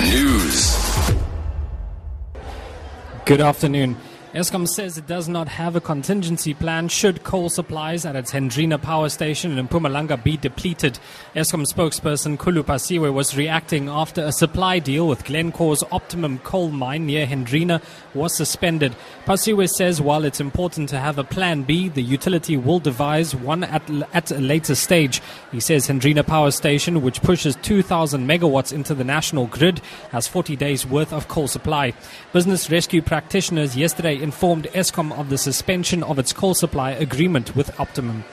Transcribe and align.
News. 0.00 0.76
Good 3.24 3.40
afternoon. 3.40 3.96
Eskom 4.34 4.68
says 4.68 4.98
it 4.98 5.06
does 5.06 5.26
not 5.26 5.48
have 5.48 5.74
a 5.74 5.80
contingency 5.80 6.52
plan 6.52 6.86
should 6.88 7.24
coal 7.24 7.48
supplies 7.48 8.04
at 8.04 8.14
its 8.14 8.30
Hendrina 8.30 8.76
power 8.76 9.08
station 9.08 9.56
in 9.56 9.66
Mpumalanga 9.66 10.22
be 10.22 10.36
depleted. 10.36 10.98
Eskom 11.34 11.64
spokesperson 11.64 12.36
Khulu 12.36 12.62
Phasiwe 12.62 13.10
was 13.10 13.38
reacting 13.38 13.88
after 13.88 14.22
a 14.22 14.30
supply 14.30 14.80
deal 14.80 15.08
with 15.08 15.24
Glencore's 15.24 15.82
Optimum 15.90 16.40
coal 16.40 16.68
mine 16.68 17.06
near 17.06 17.24
Hendrina 17.24 17.80
was 18.12 18.36
suspended. 18.36 18.94
Phasiwe 19.24 19.66
says 19.66 19.98
while 19.98 20.26
it's 20.26 20.40
important 20.40 20.90
to 20.90 20.98
have 20.98 21.16
a 21.16 21.24
plan 21.24 21.62
B, 21.62 21.88
the 21.88 22.02
utility 22.02 22.58
will 22.58 22.80
devise 22.80 23.34
one 23.34 23.64
at, 23.64 23.88
at 24.12 24.30
a 24.30 24.40
later 24.40 24.74
stage. 24.74 25.22
He 25.52 25.60
says 25.60 25.86
Hendrina 25.86 26.22
power 26.22 26.50
station, 26.50 27.00
which 27.00 27.22
pushes 27.22 27.56
2,000 27.62 28.28
megawatts 28.28 28.74
into 28.74 28.94
the 28.94 29.04
national 29.04 29.46
grid, 29.46 29.80
has 30.10 30.28
40 30.28 30.54
days 30.54 30.84
worth 30.84 31.14
of 31.14 31.28
coal 31.28 31.48
supply. 31.48 31.94
Business 32.34 32.70
rescue 32.70 33.00
practitioners 33.00 33.74
yesterday 33.74 34.17
informed 34.22 34.64
Eskom 34.74 35.12
of 35.18 35.28
the 35.28 35.38
suspension 35.38 36.02
of 36.02 36.18
its 36.18 36.32
coal 36.32 36.54
supply 36.54 36.90
agreement 36.90 37.54
with 37.56 37.78
Optimum. 37.80 38.24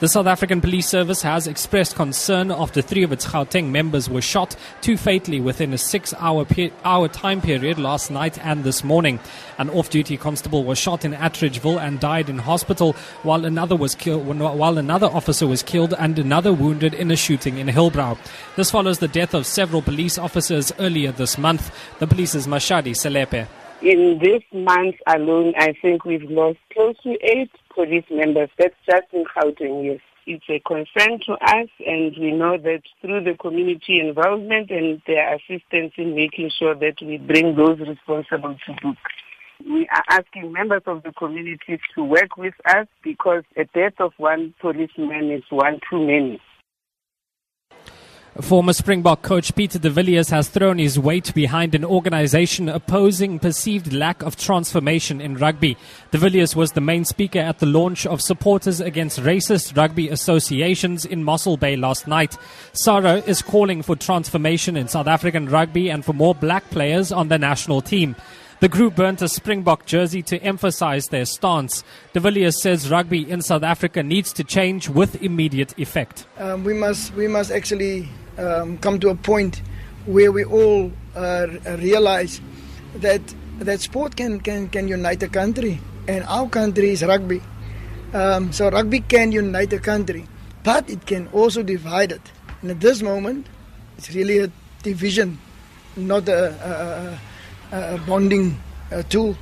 The 0.00 0.08
South 0.08 0.26
African 0.26 0.62
Police 0.62 0.88
Service 0.88 1.20
has 1.20 1.46
expressed 1.46 1.94
concern 1.94 2.50
after 2.50 2.80
three 2.80 3.02
of 3.02 3.12
its 3.12 3.26
Gauteng 3.26 3.66
members 3.66 4.08
were 4.08 4.22
shot, 4.22 4.56
two 4.80 4.96
fatally 4.96 5.40
within 5.40 5.74
a 5.74 5.76
six 5.76 6.14
hour, 6.14 6.46
pe- 6.46 6.70
hour 6.86 7.06
time 7.06 7.42
period 7.42 7.78
last 7.78 8.10
night 8.10 8.42
and 8.42 8.64
this 8.64 8.82
morning. 8.82 9.20
An 9.58 9.68
off 9.68 9.90
duty 9.90 10.16
constable 10.16 10.64
was 10.64 10.78
shot 10.78 11.04
in 11.04 11.12
Atteridgeville 11.12 11.78
and 11.78 12.00
died 12.00 12.30
in 12.30 12.38
hospital, 12.38 12.94
while 13.24 13.44
another, 13.44 13.76
was 13.76 13.94
killed, 13.94 14.26
while 14.26 14.78
another 14.78 15.08
officer 15.08 15.46
was 15.46 15.62
killed 15.62 15.92
and 15.98 16.18
another 16.18 16.54
wounded 16.54 16.94
in 16.94 17.10
a 17.10 17.16
shooting 17.16 17.58
in 17.58 17.66
Hillbrow. 17.66 18.16
This 18.56 18.70
follows 18.70 19.00
the 19.00 19.06
death 19.08 19.34
of 19.34 19.44
several 19.44 19.82
police 19.82 20.16
officers 20.16 20.72
earlier 20.78 21.12
this 21.12 21.36
month. 21.36 21.70
The 21.98 22.06
police's 22.06 22.46
Mashadi 22.46 22.92
Selepe. 22.92 23.48
In 23.82 24.18
this 24.18 24.42
month 24.52 24.96
alone, 25.06 25.54
I 25.56 25.72
think 25.80 26.04
we've 26.04 26.30
lost 26.30 26.58
close 26.70 26.96
to 27.02 27.16
eight 27.22 27.50
police 27.74 28.04
members. 28.10 28.50
That's 28.58 28.74
just 28.84 29.06
in 29.12 29.24
Gauteng, 29.24 29.84
yes. 29.84 30.00
It's 30.26 30.44
a 30.50 30.60
concern 30.60 31.18
to 31.26 31.32
us, 31.32 31.68
and 31.86 32.14
we 32.18 32.32
know 32.32 32.58
that 32.58 32.82
through 33.00 33.24
the 33.24 33.34
community 33.34 33.98
involvement 34.00 34.70
and 34.70 35.00
their 35.06 35.34
assistance 35.34 35.94
in 35.96 36.14
making 36.14 36.50
sure 36.58 36.74
that 36.74 36.96
we 37.00 37.16
bring 37.16 37.56
those 37.56 37.78
responsible 37.80 38.54
to 38.66 38.72
book. 38.82 38.98
We 39.66 39.88
are 39.88 40.04
asking 40.10 40.52
members 40.52 40.82
of 40.86 41.02
the 41.02 41.12
community 41.12 41.80
to 41.94 42.04
work 42.04 42.36
with 42.36 42.54
us 42.66 42.86
because 43.02 43.44
a 43.56 43.64
death 43.64 43.94
of 43.98 44.12
one 44.18 44.52
policeman 44.60 45.30
is 45.30 45.42
one 45.48 45.80
too 45.88 46.06
many. 46.06 46.40
Former 48.38 48.72
Springbok 48.72 49.22
coach 49.22 49.56
Peter 49.56 49.78
de 49.78 49.90
Villiers 49.90 50.30
has 50.30 50.48
thrown 50.48 50.78
his 50.78 50.98
weight 50.98 51.34
behind 51.34 51.74
an 51.74 51.84
organization 51.84 52.68
opposing 52.68 53.40
perceived 53.40 53.92
lack 53.92 54.22
of 54.22 54.36
transformation 54.36 55.20
in 55.20 55.34
rugby. 55.34 55.76
De 56.12 56.18
Villiers 56.18 56.54
was 56.54 56.72
the 56.72 56.80
main 56.80 57.04
speaker 57.04 57.40
at 57.40 57.58
the 57.58 57.66
launch 57.66 58.06
of 58.06 58.22
Supporters 58.22 58.80
Against 58.80 59.18
Racist 59.18 59.76
Rugby 59.76 60.08
Associations 60.08 61.04
in 61.04 61.24
Mossel 61.24 61.56
Bay 61.56 61.74
last 61.74 62.06
night. 62.06 62.38
SARA 62.72 63.16
is 63.26 63.42
calling 63.42 63.82
for 63.82 63.96
transformation 63.96 64.76
in 64.76 64.86
South 64.86 65.08
African 65.08 65.48
rugby 65.48 65.90
and 65.90 66.04
for 66.04 66.12
more 66.12 66.34
black 66.34 66.70
players 66.70 67.10
on 67.10 67.28
the 67.28 67.38
national 67.38 67.82
team. 67.82 68.14
The 68.60 68.68
group 68.68 68.96
burnt 68.96 69.22
a 69.22 69.28
Springbok 69.28 69.86
jersey 69.86 70.20
to 70.24 70.36
emphasize 70.42 71.06
their 71.06 71.24
stance. 71.24 71.82
De 72.12 72.20
Villiers 72.20 72.60
says 72.60 72.90
rugby 72.90 73.24
in 73.30 73.40
South 73.40 73.62
Africa 73.62 74.02
needs 74.02 74.34
to 74.34 74.44
change 74.44 74.86
with 74.86 75.22
immediate 75.22 75.72
effect. 75.78 76.26
Um, 76.36 76.62
we 76.62 76.74
must 76.74 77.14
we 77.14 77.26
must 77.26 77.50
actually 77.50 78.10
um, 78.36 78.76
come 78.76 79.00
to 79.00 79.08
a 79.08 79.14
point 79.14 79.62
where 80.04 80.30
we 80.30 80.44
all 80.44 80.92
uh, 81.16 81.46
realize 81.78 82.42
that 82.96 83.22
that 83.60 83.80
sport 83.80 84.16
can, 84.16 84.40
can, 84.40 84.68
can 84.68 84.88
unite 84.88 85.22
a 85.22 85.28
country, 85.28 85.80
and 86.06 86.22
our 86.24 86.46
country 86.46 86.90
is 86.90 87.02
rugby. 87.02 87.40
Um, 88.12 88.52
so 88.52 88.68
rugby 88.68 89.00
can 89.00 89.32
unite 89.32 89.72
a 89.72 89.78
country, 89.78 90.26
but 90.64 90.90
it 90.90 91.06
can 91.06 91.28
also 91.28 91.62
divide 91.62 92.12
it. 92.12 92.32
And 92.60 92.72
at 92.72 92.80
this 92.80 93.00
moment, 93.00 93.46
it's 93.96 94.14
really 94.14 94.38
a 94.40 94.50
division, 94.82 95.38
not 95.96 96.28
a, 96.28 96.52
a, 96.62 96.70
a, 96.70 97.12
a 97.14 97.20
bonding 98.06 98.58
uh, 98.92 99.02
tool. 99.04 99.36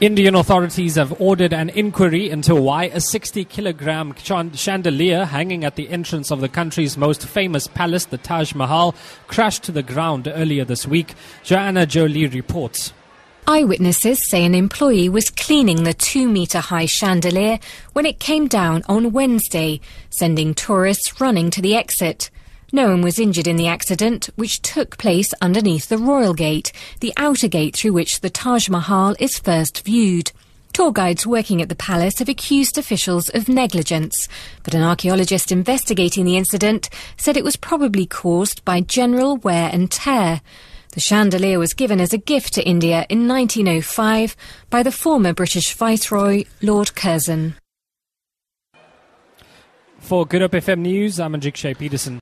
Indian 0.00 0.34
authorities 0.34 0.94
have 0.94 1.20
ordered 1.20 1.52
an 1.52 1.68
inquiry 1.68 2.30
into 2.30 2.54
why 2.54 2.84
a 2.84 3.02
60 3.02 3.44
kilogram 3.44 4.14
chandelier 4.14 5.26
hanging 5.26 5.62
at 5.62 5.76
the 5.76 5.90
entrance 5.90 6.30
of 6.30 6.40
the 6.40 6.48
country's 6.48 6.96
most 6.96 7.26
famous 7.26 7.66
palace, 7.66 8.06
the 8.06 8.16
Taj 8.16 8.54
Mahal, 8.54 8.94
crashed 9.26 9.62
to 9.64 9.72
the 9.72 9.82
ground 9.82 10.26
earlier 10.26 10.64
this 10.64 10.86
week. 10.86 11.12
Joanna 11.42 11.84
Jolie 11.84 12.26
reports. 12.28 12.94
Eyewitnesses 13.46 14.26
say 14.26 14.42
an 14.46 14.54
employee 14.54 15.10
was 15.10 15.28
cleaning 15.28 15.82
the 15.82 15.92
two 15.92 16.30
metre 16.30 16.60
high 16.60 16.86
chandelier 16.86 17.58
when 17.92 18.06
it 18.06 18.20
came 18.20 18.48
down 18.48 18.82
on 18.88 19.12
Wednesday, 19.12 19.82
sending 20.08 20.54
tourists 20.54 21.20
running 21.20 21.50
to 21.50 21.60
the 21.60 21.74
exit. 21.76 22.30
No 22.72 22.88
one 22.90 23.02
was 23.02 23.18
injured 23.18 23.48
in 23.48 23.56
the 23.56 23.66
accident, 23.66 24.30
which 24.36 24.62
took 24.62 24.96
place 24.96 25.34
underneath 25.40 25.88
the 25.88 25.98
Royal 25.98 26.34
Gate, 26.34 26.70
the 27.00 27.12
outer 27.16 27.48
gate 27.48 27.74
through 27.74 27.92
which 27.92 28.20
the 28.20 28.30
Taj 28.30 28.68
Mahal 28.68 29.16
is 29.18 29.40
first 29.40 29.84
viewed. 29.84 30.30
Tour 30.72 30.92
guides 30.92 31.26
working 31.26 31.60
at 31.60 31.68
the 31.68 31.74
palace 31.74 32.20
have 32.20 32.28
accused 32.28 32.78
officials 32.78 33.28
of 33.30 33.48
negligence, 33.48 34.28
but 34.62 34.72
an 34.72 34.84
archaeologist 34.84 35.50
investigating 35.50 36.24
the 36.24 36.36
incident 36.36 36.88
said 37.16 37.36
it 37.36 37.42
was 37.42 37.56
probably 37.56 38.06
caused 38.06 38.64
by 38.64 38.80
general 38.80 39.36
wear 39.38 39.68
and 39.72 39.90
tear. 39.90 40.40
The 40.92 41.00
chandelier 41.00 41.58
was 41.58 41.74
given 41.74 42.00
as 42.00 42.12
a 42.12 42.18
gift 42.18 42.54
to 42.54 42.62
India 42.62 43.04
in 43.08 43.26
1905 43.26 44.36
by 44.70 44.84
the 44.84 44.92
former 44.92 45.32
British 45.32 45.74
Viceroy, 45.74 46.44
Lord 46.62 46.94
Curzon. 46.94 47.54
For 49.98 50.26
Good 50.26 50.42
Hope 50.42 50.52
FM 50.52 50.80
News, 50.80 51.20
I'm 51.20 51.34
Anjik 51.34 51.54
Shea 51.54 51.74
Peterson. 51.74 52.18